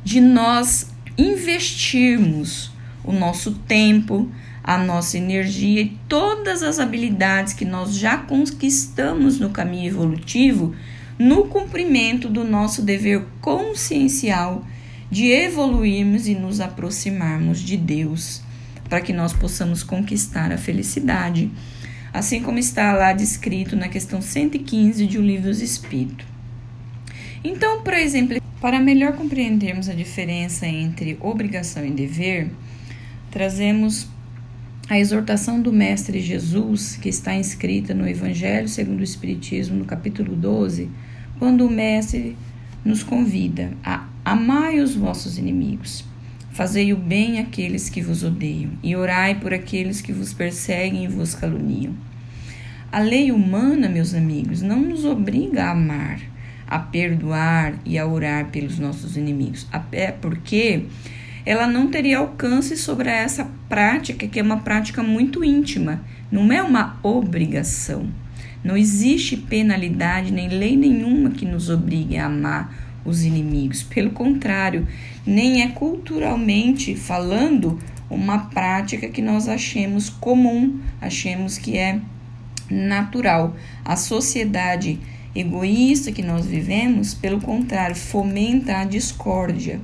de 0.03 0.21
nós 0.21 0.91
investirmos 1.17 2.71
o 3.03 3.11
nosso 3.11 3.53
tempo, 3.67 4.29
a 4.63 4.77
nossa 4.77 5.17
energia 5.17 5.81
e 5.81 5.97
todas 6.07 6.61
as 6.61 6.79
habilidades 6.79 7.53
que 7.53 7.65
nós 7.65 7.95
já 7.95 8.17
conquistamos 8.17 9.39
no 9.39 9.49
caminho 9.49 9.87
evolutivo 9.87 10.75
no 11.17 11.45
cumprimento 11.45 12.29
do 12.29 12.43
nosso 12.43 12.81
dever 12.81 13.25
consciencial 13.41 14.65
de 15.09 15.31
evoluirmos 15.31 16.27
e 16.27 16.35
nos 16.35 16.59
aproximarmos 16.59 17.59
de 17.59 17.77
Deus, 17.77 18.41
para 18.89 19.01
que 19.01 19.13
nós 19.13 19.33
possamos 19.33 19.83
conquistar 19.83 20.51
a 20.51 20.57
felicidade, 20.57 21.51
assim 22.13 22.41
como 22.41 22.57
está 22.57 22.93
lá 22.93 23.13
descrito 23.13 23.75
na 23.75 23.87
questão 23.87 24.21
115 24.21 25.05
de 25.05 25.17
O 25.17 25.21
Livro 25.21 25.47
dos 25.47 25.61
Espíritos. 25.61 26.25
Então, 27.43 27.81
por 27.83 27.93
exemplo, 27.93 28.41
para 28.59 28.79
melhor 28.79 29.13
compreendermos 29.13 29.87
a 29.87 29.93
diferença 29.93 30.65
entre 30.65 31.17
obrigação 31.21 31.85
e 31.85 31.91
dever, 31.91 32.49
trazemos 33.29 34.07
a 34.89 34.97
exortação 34.97 35.61
do 35.61 35.71
Mestre 35.71 36.21
Jesus, 36.21 36.95
que 36.95 37.09
está 37.09 37.35
inscrita 37.35 37.93
no 37.93 38.07
Evangelho 38.07 38.67
segundo 38.67 39.01
o 39.01 39.03
Espiritismo, 39.03 39.77
no 39.77 39.85
capítulo 39.85 40.35
12, 40.35 40.89
quando 41.37 41.65
o 41.65 41.69
Mestre 41.69 42.37
nos 42.83 43.03
convida 43.03 43.73
a 43.83 44.06
amai 44.27 44.81
os 44.81 44.93
vossos 44.93 45.37
inimigos, 45.37 46.03
fazei 46.51 46.91
o 46.91 46.97
bem 46.97 47.39
àqueles 47.39 47.87
que 47.87 48.01
vos 48.01 48.23
odeiam 48.23 48.71
e 48.83 48.93
orai 48.93 49.35
por 49.35 49.53
aqueles 49.53 50.01
que 50.01 50.11
vos 50.11 50.33
perseguem 50.33 51.05
e 51.05 51.07
vos 51.07 51.33
caluniam. 51.33 51.93
A 52.91 52.99
lei 52.99 53.31
humana, 53.31 53.87
meus 53.87 54.13
amigos, 54.13 54.61
não 54.61 54.81
nos 54.81 55.05
obriga 55.05 55.63
a 55.63 55.71
amar, 55.71 56.19
a 56.67 56.77
perdoar 56.77 57.75
e 57.85 57.97
a 57.97 58.05
orar 58.05 58.47
pelos 58.47 58.77
nossos 58.77 59.15
inimigos, 59.15 59.65
até 59.71 60.11
porque 60.11 60.83
ela 61.45 61.65
não 61.65 61.89
teria 61.89 62.17
alcance 62.17 62.75
sobre 62.75 63.09
essa 63.09 63.49
prática, 63.69 64.27
que 64.27 64.41
é 64.41 64.43
uma 64.43 64.57
prática 64.57 65.01
muito 65.01 65.41
íntima, 65.41 66.01
não 66.29 66.51
é 66.51 66.61
uma 66.61 66.99
obrigação. 67.01 68.09
Não 68.61 68.75
existe 68.75 69.37
penalidade 69.37 70.33
nem 70.33 70.49
lei 70.49 70.75
nenhuma 70.75 71.29
que 71.29 71.45
nos 71.45 71.69
obrigue 71.69 72.17
a 72.17 72.25
amar 72.25 72.86
os 73.07 73.23
inimigos. 73.23 73.81
Pelo 73.81 74.11
contrário, 74.11 74.87
nem 75.25 75.63
é 75.63 75.69
culturalmente 75.69 76.95
falando 76.95 77.79
uma 78.09 78.39
prática 78.49 79.07
que 79.07 79.21
nós 79.21 79.47
achemos 79.47 80.09
comum, 80.09 80.79
achemos 81.01 81.57
que 81.57 81.77
é 81.77 81.99
natural. 82.69 83.55
A 83.83 83.95
sociedade 83.95 84.99
egoísta 85.33 86.11
que 86.11 86.21
nós 86.21 86.45
vivemos, 86.45 87.13
pelo 87.13 87.39
contrário, 87.39 87.95
fomenta 87.95 88.77
a 88.77 88.83
discórdia. 88.83 89.79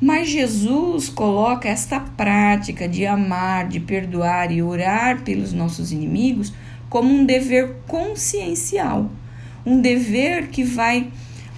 Mas 0.00 0.28
Jesus 0.28 1.08
coloca 1.08 1.68
esta 1.68 1.98
prática 2.00 2.86
de 2.86 3.06
amar, 3.06 3.66
de 3.66 3.80
perdoar 3.80 4.52
e 4.52 4.62
orar 4.62 5.22
pelos 5.22 5.52
nossos 5.52 5.90
inimigos 5.90 6.52
como 6.90 7.12
um 7.12 7.24
dever 7.24 7.76
consciencial, 7.86 9.10
um 9.64 9.80
dever 9.80 10.48
que 10.48 10.62
vai 10.62 11.08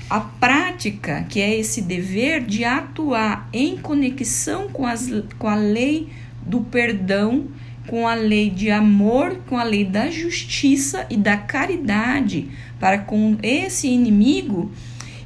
a 0.09 0.21
prática, 0.21 1.27
que 1.29 1.41
é 1.41 1.59
esse 1.59 1.83
dever 1.83 2.45
de 2.45 2.65
atuar 2.65 3.49
em 3.53 3.77
conexão 3.77 4.69
com, 4.69 4.87
as, 4.87 5.11
com 5.39 5.47
a 5.47 5.55
lei 5.55 6.09
do 6.43 6.61
perdão, 6.63 7.49
com 7.87 8.07
a 8.07 8.15
lei 8.15 8.49
de 8.49 8.71
amor, 8.71 9.37
com 9.47 9.59
a 9.59 9.65
lei 9.65 9.85
da 9.85 10.11
justiça 10.11 11.07
e 11.11 11.17
da 11.17 11.37
caridade 11.37 12.49
para 12.79 12.99
com 12.99 13.37
esse 13.43 13.89
inimigo 13.89 14.71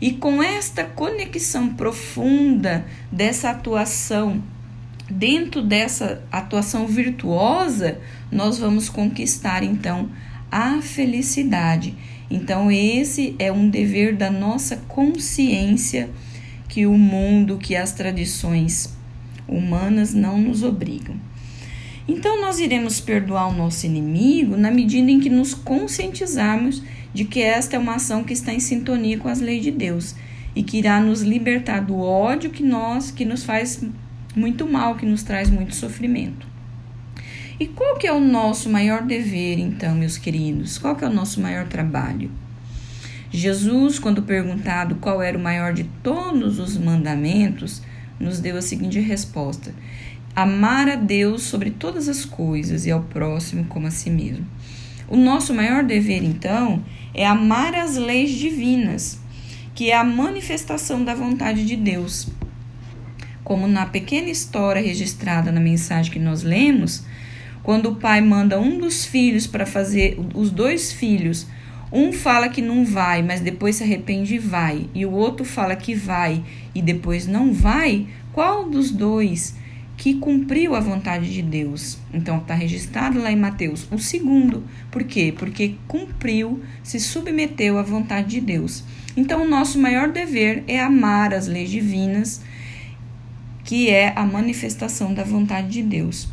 e 0.01 0.13
com 0.13 0.43
esta 0.43 0.85
conexão 0.85 1.75
profunda 1.75 2.85
dessa 3.11 3.51
atuação, 3.51 4.43
dentro 5.09 5.63
dessa 5.63 6.25
atuação 6.31 6.89
virtuosa, 6.89 8.01
nós 8.31 8.59
vamos 8.59 8.89
conquistar 8.89 9.63
então 9.63 10.11
a 10.51 10.83
felicidade. 10.83 11.95
Então, 12.31 12.71
esse 12.71 13.35
é 13.39 13.53
um 13.53 13.69
dever 13.69 14.17
da 14.17 14.31
nossa 14.31 14.77
consciência 14.89 16.09
que 16.69 16.87
o 16.87 16.97
mundo, 16.97 17.59
que 17.59 17.77
as 17.77 17.93
tradições 17.93 18.97
humanas 19.47 20.15
não 20.15 20.39
nos 20.39 20.63
obrigam. 20.63 21.17
Então, 22.09 22.41
nós 22.41 22.59
iremos 22.59 23.01
perdoar 23.01 23.49
o 23.49 23.57
nosso 23.57 23.87
inimigo 23.87 24.57
na 24.57 24.71
medida 24.71 25.11
em 25.11 25.21
que 25.21 25.31
nos 25.31 25.55
conscientizarmos 25.55 26.83
de 27.15 27.25
que 27.25 27.41
esta 27.41 27.77
é 27.77 27.79
uma 27.79 27.97
ação 27.97 28.25
que 28.25 28.33
está 28.33 28.53
em 28.53 28.61
sintonia 28.61 29.19
com 29.19 29.29
as 29.29 29.41
leis 29.41 29.63
de 29.63 29.71
Deus 29.71 30.15
e 30.55 30.63
que 30.63 30.79
irá 30.79 31.01
nos 31.01 31.23
libertar 31.23 31.81
do 31.81 31.99
ódio 31.99 32.51
que 32.51 32.63
nós 32.63 33.11
que 33.11 33.25
nos 33.25 33.45
faz 33.45 33.83
muito 34.35 34.67
mal, 34.67 34.97
que 34.97 35.07
nos 35.07 35.23
traz 35.23 35.51
muito 35.51 35.75
sofrimento. 35.75 36.52
E 37.63 37.69
qual 37.69 37.97
que 37.97 38.09
é 38.09 38.13
o 38.13 38.19
nosso 38.19 38.69
maior 38.69 39.03
dever, 39.03 39.57
então, 39.57 39.95
meus 39.95 40.19
queridos? 40.19 40.79
Qual 40.79 40.97
que 40.97 41.05
é 41.05 41.07
o 41.07 41.15
nosso 41.15 41.41
maior 41.41 41.69
trabalho? 41.69 42.29
Jesus, 43.31 44.01
quando 44.01 44.25
perguntado 44.25 44.97
qual 44.97 45.23
era 45.23 45.39
o 45.39 45.41
maior 45.41 45.73
de 45.73 45.85
todos 46.03 46.59
os 46.59 46.77
mandamentos, 46.77 47.81
nos 48.19 48.41
deu 48.41 48.57
a 48.57 48.61
seguinte 48.61 48.99
resposta: 48.99 49.73
amar 50.35 50.89
a 50.89 50.97
Deus 50.97 51.45
sobre 51.45 51.71
todas 51.71 52.09
as 52.09 52.25
coisas 52.25 52.85
e 52.85 52.91
ao 52.91 53.05
próximo 53.05 53.65
como 53.67 53.87
a 53.87 53.93
si 53.93 54.11
mesmo. 54.11 54.45
O 55.07 55.17
nosso 55.17 55.55
maior 55.55 55.85
dever, 55.85 56.25
então, 56.25 56.85
é 57.15 57.25
amar 57.25 57.77
as 57.77 57.97
leis 57.97 58.33
divinas, 58.33 59.21
que 59.73 59.93
é 59.93 59.97
a 59.97 60.03
manifestação 60.03 61.05
da 61.05 61.15
vontade 61.15 61.65
de 61.65 61.77
Deus. 61.77 62.29
Como 63.45 63.69
na 63.69 63.87
pequena 63.87 64.31
história 64.31 64.83
registrada 64.83 65.53
na 65.53 65.61
mensagem 65.61 66.13
que 66.13 66.19
nós 66.19 66.43
lemos, 66.43 67.05
quando 67.63 67.91
o 67.91 67.97
pai 67.97 68.21
manda 68.21 68.61
um 68.61 68.79
dos 68.79 69.05
filhos 69.05 69.47
para 69.47 69.65
fazer, 69.65 70.19
os 70.35 70.51
dois 70.51 70.93
filhos, 70.93 71.47
um 71.93 72.13
fala 72.13 72.49
que 72.49 72.63
não 72.63 72.85
vai, 72.85 73.23
mas 73.23 73.41
depois 73.41 73.77
se 73.77 73.85
arrepende 73.85 74.35
e 74.35 74.39
vai, 74.39 74.87
e 74.95 75.05
o 75.05 75.13
outro 75.13 75.45
fala 75.45 75.77
que 75.77 75.95
vai 75.95 76.43
e 76.75 76.81
depois 76.81 77.27
não 77.27 77.53
vai, 77.53 78.07
qual 78.33 78.69
dos 78.69 78.91
dois 78.91 79.55
que 79.97 80.15
cumpriu 80.15 80.75
a 80.75 80.81
vontade 80.81 81.33
de 81.33 81.43
Deus. 81.43 81.99
Então 82.13 82.39
está 82.39 82.55
registrado 82.55 83.21
lá 83.21 83.31
em 83.31 83.37
Mateus 83.37 83.87
o 83.91 83.99
segundo. 83.99 84.65
Por 84.91 85.05
quê? 85.05 85.33
Porque 85.37 85.77
cumpriu, 85.87 86.61
se 86.83 86.99
submeteu 86.99 87.79
à 87.79 87.83
vontade 87.83 88.31
de 88.31 88.41
Deus. 88.41 88.83
Então 89.17 89.43
o 89.43 89.49
nosso 89.49 89.79
maior 89.79 90.09
dever 90.09 90.65
é 90.67 90.81
amar 90.81 91.33
as 91.33 91.47
leis 91.47 91.71
divinas, 91.71 92.41
que 93.63 93.91
é 93.91 94.13
a 94.17 94.25
manifestação 94.25 95.15
da 95.15 95.23
vontade 95.23 95.69
de 95.69 95.83
Deus. 95.83 96.27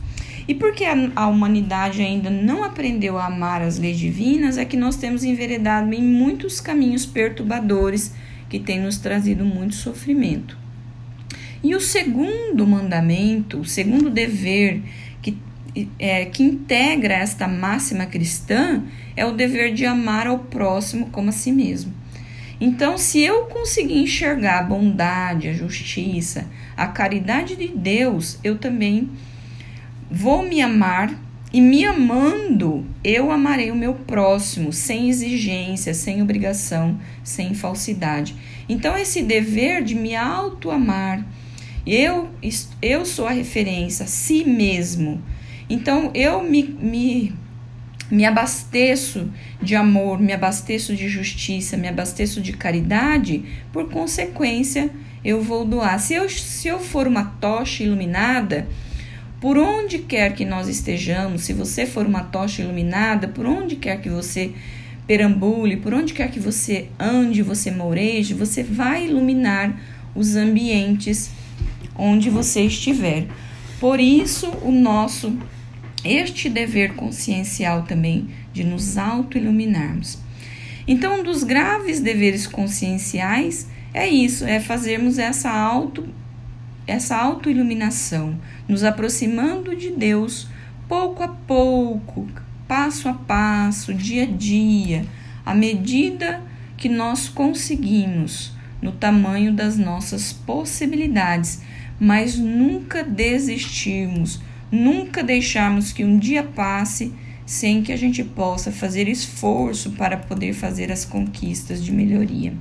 E 0.50 0.56
porque 0.56 0.84
a, 0.84 0.96
a 1.16 1.28
humanidade 1.28 2.02
ainda 2.02 2.28
não 2.32 2.64
aprendeu 2.64 3.20
a 3.20 3.28
amar 3.28 3.62
as 3.62 3.78
leis 3.78 4.00
divinas, 4.00 4.58
é 4.58 4.66
que 4.66 4.76
nós 4.76 4.96
temos 4.96 5.24
enveredado 5.24 5.94
em 5.94 6.02
muitos 6.02 6.60
caminhos 6.60 7.06
perturbadores 7.06 8.16
que 8.50 8.58
têm 8.58 8.82
nos 8.82 8.98
trazido 8.98 9.46
muito 9.46 9.76
sofrimento. 9.76 10.58
E 11.64 11.76
o 11.76 11.80
segundo 11.80 12.66
mandamento, 12.66 13.60
o 13.60 13.66
segundo 13.66 14.10
dever 14.10 14.82
que, 15.22 15.38
é, 16.00 16.26
que 16.26 16.42
integra 16.42 17.14
esta 17.14 17.48
máxima 17.48 18.08
cristã 18.08 18.82
é 19.16 19.24
o 19.24 19.34
dever 19.34 19.72
de 19.72 19.86
amar 19.86 20.26
ao 20.26 20.40
próximo 20.40 21.12
como 21.12 21.30
a 21.30 21.32
si 21.32 21.52
mesmo. 21.52 21.94
Então, 22.60 22.98
se 22.98 23.22
eu 23.22 23.44
conseguir 23.44 24.00
enxergar 24.00 24.62
a 24.62 24.64
bondade, 24.64 25.48
a 25.48 25.54
justiça, 25.54 26.48
a 26.76 26.88
caridade 26.88 27.56
de 27.56 27.68
Deus, 27.68 28.40
eu 28.44 28.58
também 28.58 29.12
vou 30.10 30.44
me 30.44 30.62
amar 30.62 31.14
e 31.52 31.60
me 31.60 31.84
amando, 31.84 32.86
eu 33.04 33.32
amarei 33.32 33.72
o 33.72 33.76
meu 33.76 33.94
próximo, 33.94 34.72
sem 34.72 35.10
exigência, 35.10 35.94
sem 35.94 36.22
obrigação, 36.22 37.00
sem 37.24 37.56
falsidade. 37.56 38.36
Então, 38.68 38.96
esse 38.96 39.24
dever 39.24 39.84
de 39.84 39.96
me 39.96 40.16
auto-amar, 40.16 41.26
eu, 41.88 42.30
eu 42.82 43.04
sou 43.04 43.26
a 43.26 43.32
referência, 43.32 44.06
si 44.06 44.46
mesmo. 44.46 45.22
Então 45.70 46.12
eu 46.14 46.44
me, 46.44 46.64
me, 46.64 47.34
me 48.10 48.26
abasteço 48.26 49.32
de 49.62 49.76
amor, 49.76 50.20
me 50.20 50.34
abasteço 50.34 50.96
de 50.96 51.08
justiça, 51.08 51.78
me 51.78 51.88
abasteço 51.88 52.42
de 52.42 52.54
caridade, 52.54 53.44
por 53.72 53.90
consequência, 53.90 54.90
eu 55.24 55.42
vou 55.42 55.64
doar. 55.64 56.00
Se 56.00 56.16
eu, 56.16 56.28
se 56.28 56.68
eu 56.68 56.80
for 56.80 57.08
uma 57.08 57.26
tocha 57.40 57.84
iluminada, 57.84 58.68
por 59.40 59.58
onde 59.58 60.00
quer 60.00 60.34
que 60.34 60.44
nós 60.44 60.68
estejamos, 60.68 61.44
se 61.44 61.54
você 61.54 61.86
for 61.86 62.06
uma 62.06 62.24
tocha 62.24 62.62
iluminada, 62.62 63.28
por 63.28 63.46
onde 63.46 63.78
quer 63.78 64.02
que 64.02 64.10
você 64.10 64.52
perambule, 65.08 65.78
por 65.78 65.94
onde 65.94 66.14
quer 66.14 66.30
que 66.30 66.40
você 66.40 66.90
ande, 67.00 67.42
você 67.42 67.72
moreje, 67.72 68.34
você 68.34 68.62
vai 68.62 69.06
iluminar 69.06 69.80
os 70.14 70.36
ambientes 70.36 71.32
onde 71.96 72.30
você 72.30 72.62
estiver. 72.62 73.28
Por 73.80 74.00
isso, 74.00 74.50
o 74.62 74.72
nosso 74.72 75.38
este 76.04 76.50
dever 76.50 76.94
consciencial 76.94 77.84
também 77.84 78.30
de 78.54 78.64
nos 78.64 78.98
auto-iluminarmos. 78.98 80.18
Então, 80.88 81.20
um 81.20 81.24
dos 81.24 81.44
graves 81.44 82.00
deveres 82.00 82.48
conscienciais 82.48 83.68
é 83.94 84.08
isso, 84.08 84.46
é 84.46 84.60
fazermos 84.60 85.18
essa 85.18 85.50
auto 85.50 86.08
essa 86.90 87.16
autoiluminação, 87.16 88.40
nos 88.68 88.84
aproximando 88.84 89.76
de 89.76 89.92
Deus 89.92 90.48
pouco 90.88 91.22
a 91.22 91.28
pouco, 91.28 92.28
passo 92.68 93.08
a 93.08 93.14
passo, 93.14 93.94
dia 93.94 94.24
a 94.24 94.26
dia, 94.26 95.06
à 95.46 95.54
medida 95.54 96.42
que 96.76 96.90
nós 96.90 97.30
conseguimos, 97.30 98.54
no 98.82 98.92
tamanho 98.92 99.54
das 99.54 99.78
nossas 99.78 100.34
possibilidades, 100.34 101.62
mas 102.00 102.38
nunca 102.38 103.04
desistirmos, 103.04 104.40
nunca 104.72 105.22
deixarmos 105.22 105.92
que 105.92 106.04
um 106.04 106.18
dia 106.18 106.44
passe 106.44 107.14
sem 107.46 107.82
que 107.82 107.92
a 107.92 107.98
gente 107.98 108.24
possa 108.24 108.72
fazer 108.72 109.08
esforço 109.08 109.92
para 109.92 110.16
poder 110.16 110.54
fazer 110.54 110.92
as 110.92 111.04
conquistas 111.04 111.84
de 111.84 111.92
melhoria. 111.92 112.54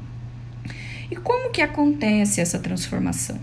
E 1.11 1.17
como 1.17 1.51
que 1.51 1.62
acontece 1.62 2.41
essa 2.41 2.59
transformação? 2.59 3.38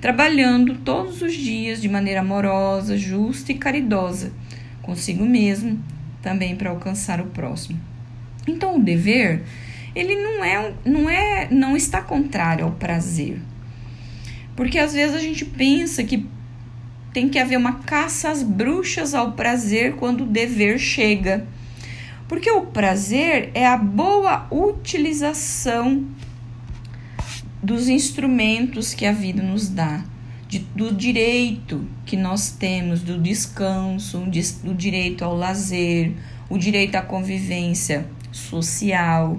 Trabalhando 0.00 0.76
todos 0.76 1.22
os 1.22 1.34
dias 1.34 1.80
de 1.80 1.88
maneira 1.88 2.20
amorosa, 2.20 2.96
justa 2.96 3.50
e 3.50 3.56
caridosa, 3.56 4.32
consigo 4.80 5.24
mesmo, 5.24 5.82
também 6.22 6.54
para 6.54 6.70
alcançar 6.70 7.20
o 7.20 7.26
próximo. 7.26 7.80
Então 8.46 8.76
o 8.76 8.82
dever, 8.82 9.42
ele 9.94 10.14
não 10.14 10.44
é 10.44 10.72
não 10.84 11.10
é 11.10 11.48
não 11.50 11.76
está 11.76 12.00
contrário 12.00 12.64
ao 12.64 12.72
prazer. 12.72 13.40
Porque 14.54 14.78
às 14.78 14.92
vezes 14.92 15.16
a 15.16 15.20
gente 15.20 15.44
pensa 15.44 16.04
que 16.04 16.26
tem 17.12 17.28
que 17.28 17.38
haver 17.38 17.56
uma 17.56 17.80
caça 17.80 18.30
às 18.30 18.42
bruxas 18.42 19.14
ao 19.14 19.32
prazer 19.32 19.96
quando 19.96 20.22
o 20.22 20.26
dever 20.26 20.78
chega. 20.78 21.46
Porque 22.28 22.50
o 22.50 22.66
prazer 22.66 23.50
é 23.54 23.66
a 23.66 23.76
boa 23.76 24.46
utilização 24.50 26.06
dos 27.62 27.88
instrumentos 27.88 28.94
que 28.94 29.04
a 29.04 29.12
vida 29.12 29.42
nos 29.42 29.68
dá, 29.68 30.04
de, 30.48 30.60
do 30.74 30.94
direito 30.94 31.86
que 32.06 32.16
nós 32.16 32.50
temos 32.50 33.02
do 33.02 33.18
descanso, 33.18 34.24
do 34.62 34.74
direito 34.74 35.24
ao 35.24 35.36
lazer, 35.36 36.12
o 36.48 36.56
direito 36.56 36.96
à 36.96 37.02
convivência 37.02 38.08
social. 38.32 39.38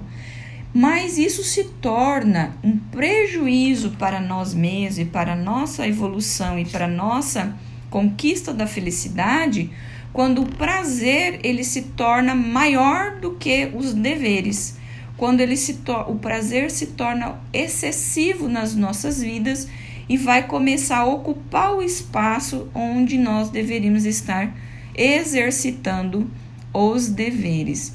Mas 0.72 1.18
isso 1.18 1.42
se 1.42 1.64
torna 1.64 2.56
um 2.62 2.76
prejuízo 2.76 3.90
para 3.98 4.20
nós 4.20 4.54
mesmos 4.54 4.98
e 5.00 5.04
para 5.04 5.32
a 5.32 5.36
nossa 5.36 5.86
evolução 5.86 6.58
e 6.58 6.64
para 6.64 6.84
a 6.84 6.88
nossa 6.88 7.56
conquista 7.90 8.54
da 8.54 8.68
felicidade 8.68 9.70
quando 10.12 10.42
o 10.42 10.46
prazer 10.46 11.40
ele 11.42 11.64
se 11.64 11.82
torna 11.82 12.34
maior 12.34 13.16
do 13.20 13.32
que 13.32 13.70
os 13.74 13.94
deveres. 13.94 14.78
Quando 15.20 15.42
ele 15.42 15.54
se 15.54 15.78
o 16.08 16.14
prazer 16.14 16.70
se 16.70 16.86
torna 16.86 17.38
excessivo 17.52 18.48
nas 18.48 18.74
nossas 18.74 19.20
vidas 19.20 19.68
e 20.08 20.16
vai 20.16 20.46
começar 20.46 21.00
a 21.00 21.04
ocupar 21.04 21.74
o 21.74 21.82
espaço 21.82 22.70
onde 22.74 23.18
nós 23.18 23.50
deveríamos 23.50 24.06
estar 24.06 24.56
exercitando 24.96 26.30
os 26.72 27.10
deveres. 27.10 27.94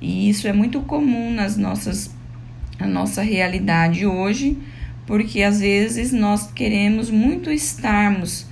E 0.00 0.30
isso 0.30 0.48
é 0.48 0.54
muito 0.54 0.80
comum 0.80 1.30
nas 1.34 1.58
nossas 1.58 2.10
na 2.80 2.86
nossa 2.86 3.20
realidade 3.20 4.06
hoje, 4.06 4.56
porque 5.06 5.42
às 5.42 5.60
vezes 5.60 6.14
nós 6.14 6.50
queremos 6.50 7.10
muito 7.10 7.50
estarmos 7.50 8.46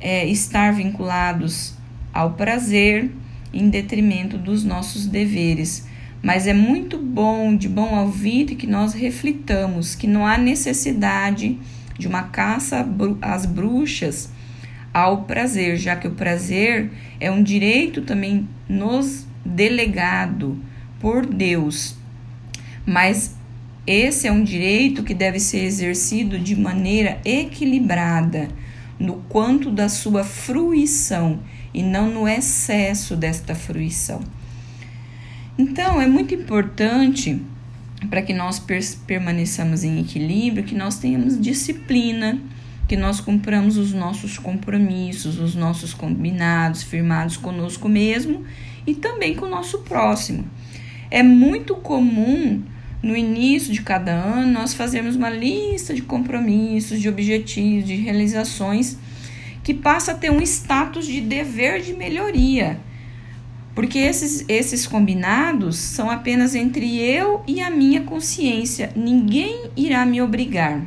é, 0.00 0.26
estar 0.26 0.72
vinculados 0.72 1.74
ao 2.10 2.32
prazer 2.32 3.10
em 3.52 3.68
detrimento 3.68 4.38
dos 4.38 4.64
nossos 4.64 5.06
deveres. 5.06 5.92
Mas 6.24 6.46
é 6.46 6.54
muito 6.54 6.96
bom, 6.96 7.54
de 7.54 7.68
bom 7.68 8.00
ouvido, 8.00 8.56
que 8.56 8.66
nós 8.66 8.94
reflitamos 8.94 9.94
que 9.94 10.06
não 10.06 10.26
há 10.26 10.38
necessidade 10.38 11.58
de 11.98 12.08
uma 12.08 12.22
caça 12.22 12.88
às 13.20 13.44
bruxas 13.44 14.30
ao 14.92 15.24
prazer, 15.24 15.76
já 15.76 15.94
que 15.94 16.08
o 16.08 16.12
prazer 16.12 16.90
é 17.20 17.30
um 17.30 17.42
direito 17.42 18.00
também 18.00 18.48
nos 18.66 19.26
delegado 19.44 20.58
por 20.98 21.26
Deus. 21.26 21.94
Mas 22.86 23.36
esse 23.86 24.26
é 24.26 24.32
um 24.32 24.42
direito 24.42 25.02
que 25.02 25.12
deve 25.12 25.38
ser 25.38 25.64
exercido 25.64 26.38
de 26.38 26.56
maneira 26.56 27.20
equilibrada 27.22 28.48
no 28.98 29.16
quanto 29.28 29.70
da 29.70 29.90
sua 29.90 30.24
fruição 30.24 31.40
e 31.74 31.82
não 31.82 32.10
no 32.10 32.26
excesso 32.26 33.14
desta 33.14 33.54
fruição. 33.54 34.22
Então, 35.56 36.00
é 36.00 36.06
muito 36.06 36.34
importante 36.34 37.40
para 38.10 38.22
que 38.22 38.34
nós 38.34 38.60
permaneçamos 39.06 39.84
em 39.84 40.00
equilíbrio, 40.00 40.64
que 40.64 40.74
nós 40.74 40.98
tenhamos 40.98 41.40
disciplina, 41.40 42.40
que 42.88 42.96
nós 42.96 43.20
cumpramos 43.20 43.76
os 43.76 43.92
nossos 43.92 44.36
compromissos, 44.36 45.38
os 45.38 45.54
nossos 45.54 45.94
combinados, 45.94 46.82
firmados 46.82 47.36
conosco 47.36 47.88
mesmo 47.88 48.44
e 48.84 48.94
também 48.94 49.34
com 49.34 49.46
o 49.46 49.50
nosso 49.50 49.78
próximo. 49.78 50.44
É 51.08 51.22
muito 51.22 51.76
comum 51.76 52.62
no 53.00 53.16
início 53.16 53.72
de 53.72 53.82
cada 53.82 54.12
ano 54.12 54.52
nós 54.52 54.74
fazermos 54.74 55.14
uma 55.14 55.30
lista 55.30 55.94
de 55.94 56.02
compromissos, 56.02 57.00
de 57.00 57.08
objetivos, 57.08 57.86
de 57.86 57.94
realizações 57.94 58.98
que 59.62 59.72
passa 59.72 60.12
a 60.12 60.14
ter 60.14 60.30
um 60.30 60.42
status 60.42 61.06
de 61.06 61.20
dever 61.20 61.80
de 61.80 61.94
melhoria 61.94 62.78
porque 63.74 63.98
esses, 63.98 64.44
esses 64.48 64.86
combinados 64.86 65.76
são 65.76 66.08
apenas 66.08 66.54
entre 66.54 66.98
eu 67.00 67.42
e 67.46 67.60
a 67.60 67.70
minha 67.70 68.02
consciência, 68.02 68.92
ninguém 68.94 69.70
irá 69.76 70.06
me 70.06 70.22
obrigar. 70.22 70.80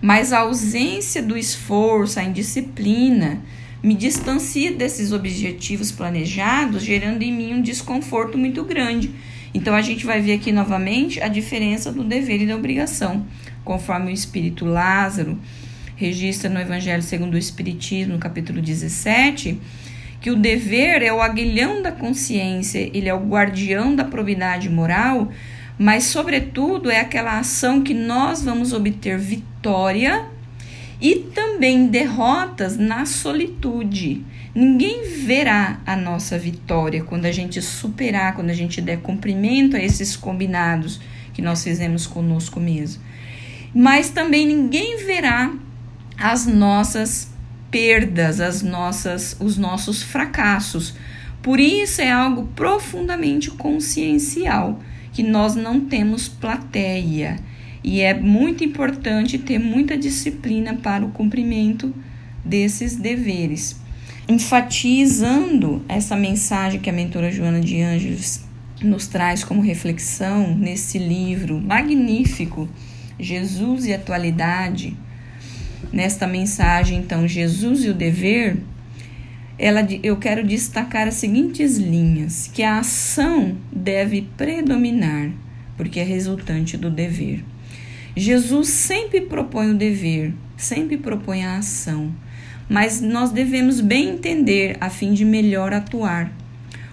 Mas 0.00 0.32
a 0.32 0.40
ausência 0.40 1.22
do 1.22 1.36
esforço, 1.36 2.20
a 2.20 2.24
indisciplina, 2.24 3.40
me 3.82 3.94
distancia 3.94 4.72
desses 4.72 5.12
objetivos 5.12 5.90
planejados, 5.90 6.82
gerando 6.82 7.22
em 7.22 7.32
mim 7.32 7.54
um 7.54 7.62
desconforto 7.62 8.36
muito 8.36 8.62
grande. 8.64 9.10
Então 9.54 9.74
a 9.74 9.80
gente 9.80 10.04
vai 10.04 10.20
ver 10.20 10.34
aqui 10.34 10.52
novamente 10.52 11.20
a 11.22 11.28
diferença 11.28 11.90
do 11.90 12.04
dever 12.04 12.42
e 12.42 12.46
da 12.46 12.54
obrigação, 12.54 13.26
conforme 13.64 14.10
o 14.10 14.14
espírito 14.14 14.64
Lázaro 14.64 15.38
registra 15.96 16.48
no 16.48 16.60
Evangelho 16.60 17.02
segundo 17.02 17.34
o 17.34 17.38
Espiritismo, 17.38 18.12
no 18.12 18.20
capítulo 18.20 18.62
17 18.62 19.58
que 20.20 20.30
o 20.30 20.36
dever 20.36 21.02
é 21.02 21.12
o 21.12 21.22
aguilhão 21.22 21.82
da 21.82 21.92
consciência, 21.92 22.90
ele 22.92 23.08
é 23.08 23.14
o 23.14 23.26
guardião 23.26 23.94
da 23.94 24.04
probidade 24.04 24.68
moral, 24.68 25.30
mas, 25.78 26.04
sobretudo, 26.04 26.90
é 26.90 27.00
aquela 27.00 27.38
ação 27.38 27.82
que 27.82 27.94
nós 27.94 28.42
vamos 28.42 28.72
obter 28.72 29.16
vitória 29.16 30.26
e 31.00 31.14
também 31.16 31.86
derrotas 31.86 32.76
na 32.76 33.06
solitude. 33.06 34.24
Ninguém 34.52 35.04
verá 35.24 35.78
a 35.86 35.94
nossa 35.94 36.36
vitória 36.36 37.04
quando 37.04 37.26
a 37.26 37.32
gente 37.32 37.62
superar, 37.62 38.34
quando 38.34 38.50
a 38.50 38.54
gente 38.54 38.80
der 38.80 38.98
cumprimento 38.98 39.76
a 39.76 39.80
esses 39.80 40.16
combinados 40.16 41.00
que 41.32 41.40
nós 41.40 41.62
fizemos 41.62 42.08
conosco 42.08 42.58
mesmo. 42.58 43.00
Mas 43.72 44.10
também 44.10 44.44
ninguém 44.44 44.96
verá 45.04 45.52
as 46.18 46.44
nossas 46.46 47.30
perdas, 47.70 48.40
as 48.40 48.62
nossas, 48.62 49.36
os 49.40 49.56
nossos 49.56 50.02
fracassos. 50.02 50.94
Por 51.42 51.60
isso 51.60 52.00
é 52.00 52.10
algo 52.10 52.48
profundamente 52.54 53.50
consciencial, 53.50 54.80
que 55.12 55.22
nós 55.22 55.54
não 55.54 55.80
temos 55.80 56.28
plateia. 56.28 57.38
E 57.82 58.00
é 58.00 58.12
muito 58.12 58.64
importante 58.64 59.38
ter 59.38 59.58
muita 59.58 59.96
disciplina 59.96 60.74
para 60.74 61.04
o 61.04 61.10
cumprimento 61.10 61.94
desses 62.44 62.96
deveres. 62.96 63.80
Enfatizando 64.28 65.82
essa 65.88 66.16
mensagem 66.16 66.80
que 66.80 66.90
a 66.90 66.92
mentora 66.92 67.30
Joana 67.30 67.60
de 67.60 67.80
Ângeles 67.80 68.44
nos 68.82 69.06
traz 69.06 69.42
como 69.42 69.60
reflexão 69.60 70.56
nesse 70.56 70.98
livro 70.98 71.60
magnífico, 71.60 72.68
Jesus 73.18 73.86
e 73.86 73.92
Atualidade, 73.92 74.96
nesta 75.92 76.26
mensagem, 76.26 76.98
então, 76.98 77.26
Jesus 77.26 77.84
e 77.84 77.88
o 77.88 77.94
dever, 77.94 78.56
ela, 79.58 79.86
eu 80.02 80.16
quero 80.16 80.46
destacar 80.46 81.08
as 81.08 81.14
seguintes 81.14 81.76
linhas: 81.76 82.50
que 82.52 82.62
a 82.62 82.78
ação 82.78 83.56
deve 83.72 84.22
predominar, 84.36 85.30
porque 85.76 86.00
é 86.00 86.04
resultante 86.04 86.76
do 86.76 86.90
dever. 86.90 87.44
Jesus 88.16 88.68
sempre 88.68 89.20
propõe 89.20 89.70
o 89.70 89.76
dever, 89.76 90.34
sempre 90.56 90.96
propõe 90.96 91.44
a 91.44 91.58
ação, 91.58 92.12
mas 92.68 93.00
nós 93.00 93.30
devemos 93.30 93.80
bem 93.80 94.10
entender 94.10 94.76
a 94.80 94.90
fim 94.90 95.12
de 95.12 95.24
melhor 95.24 95.72
atuar. 95.72 96.32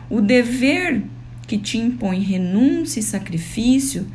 O 0.09 0.21
dever 0.21 1.01
que 1.47 1.57
te 1.57 1.77
impõe 1.77 2.19
renúncia 2.19 2.99
e 2.99 3.03
sacrifício 3.03 4.07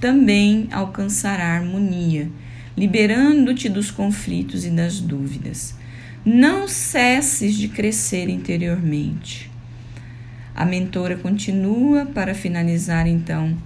também 0.00 0.68
alcançará 0.70 1.56
harmonia 1.56 2.30
liberando-te 2.78 3.68
dos 3.68 3.90
conflitos 3.90 4.64
e 4.64 4.70
das 4.70 5.00
dúvidas. 5.00 5.74
Não 6.24 6.68
cesses 6.68 7.56
de 7.56 7.66
crescer 7.66 8.28
interiormente. 8.28 9.50
A 10.54 10.64
mentora 10.64 11.16
continua 11.16 12.06
para 12.06 12.34
finalizar 12.34 13.08
então 13.08 13.56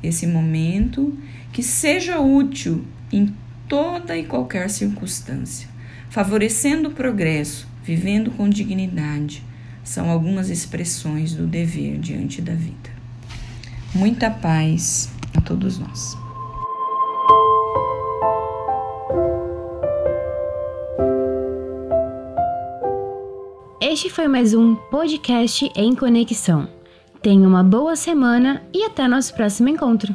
esse 0.00 0.28
momento 0.28 1.18
que 1.52 1.62
seja 1.62 2.20
útil 2.20 2.84
em 3.12 3.34
toda 3.68 4.16
e 4.16 4.24
qualquer 4.24 4.70
circunstância, 4.70 5.68
favorecendo 6.08 6.88
o 6.88 6.92
progresso, 6.92 7.66
vivendo 7.84 8.30
com 8.30 8.48
dignidade. 8.48 9.42
São 9.82 10.08
algumas 10.08 10.50
expressões 10.50 11.34
do 11.34 11.48
dever 11.48 11.98
diante 11.98 12.40
da 12.40 12.54
vida. 12.54 12.90
Muita 13.92 14.30
paz 14.30 15.10
a 15.36 15.40
todos 15.40 15.78
nós. 15.78 16.21
Este 24.02 24.12
foi 24.12 24.26
mais 24.26 24.52
um 24.52 24.74
podcast 24.74 25.70
em 25.76 25.94
conexão. 25.94 26.66
Tenha 27.22 27.46
uma 27.46 27.62
boa 27.62 27.94
semana 27.94 28.60
e 28.74 28.82
até 28.82 29.06
nosso 29.06 29.32
próximo 29.32 29.68
encontro. 29.68 30.12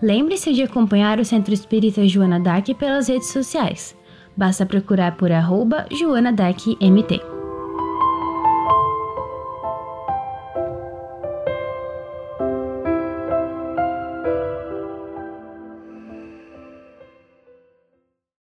Lembre-se 0.00 0.50
de 0.54 0.62
acompanhar 0.62 1.20
o 1.20 1.26
Centro 1.26 1.52
Espírita 1.52 2.08
Joana 2.08 2.40
Dac 2.40 2.72
pelas 2.72 3.06
redes 3.06 3.30
sociais. 3.30 3.94
Basta 4.34 4.64
procurar 4.64 5.18
por 5.18 5.30
arroba. 5.30 5.84